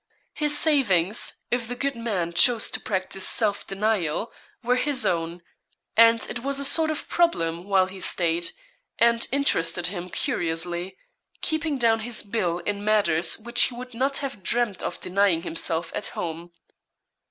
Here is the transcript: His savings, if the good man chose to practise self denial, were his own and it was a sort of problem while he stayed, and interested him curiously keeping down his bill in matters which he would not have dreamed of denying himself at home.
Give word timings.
His 0.33 0.57
savings, 0.57 1.43
if 1.51 1.67
the 1.67 1.75
good 1.75 1.95
man 1.95 2.33
chose 2.33 2.71
to 2.71 2.79
practise 2.79 3.27
self 3.27 3.67
denial, 3.67 4.31
were 4.63 4.77
his 4.77 5.05
own 5.05 5.43
and 5.95 6.25
it 6.27 6.39
was 6.39 6.59
a 6.59 6.65
sort 6.65 6.89
of 6.89 7.07
problem 7.07 7.65
while 7.65 7.85
he 7.85 7.99
stayed, 7.99 8.47
and 8.97 9.27
interested 9.31 9.85
him 9.93 10.09
curiously 10.09 10.97
keeping 11.41 11.77
down 11.77 11.99
his 11.99 12.23
bill 12.23 12.57
in 12.65 12.83
matters 12.83 13.37
which 13.37 13.65
he 13.65 13.75
would 13.75 13.93
not 13.93 14.17
have 14.25 14.41
dreamed 14.41 14.81
of 14.81 14.99
denying 15.01 15.43
himself 15.43 15.91
at 15.93 16.07
home. 16.07 16.51